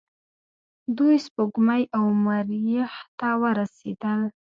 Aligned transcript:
دوی 0.97 1.15
سپوږمۍ 1.25 1.83
او 1.97 2.03
مریخ 2.25 2.91
ته 3.19 3.29
ورسیدل. 3.41 4.19